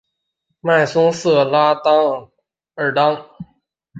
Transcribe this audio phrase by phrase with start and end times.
[0.61, 2.31] 迈松瑟莱拉茹
[2.73, 3.23] 尔当。